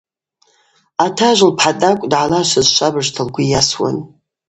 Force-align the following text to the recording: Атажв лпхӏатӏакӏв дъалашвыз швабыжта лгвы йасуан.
Атажв 1.05 1.45
лпхӏатӏакӏв 1.51 2.07
дъалашвыз 2.11 2.67
швабыжта 2.73 3.21
лгвы 3.27 3.43
йасуан. 3.53 3.97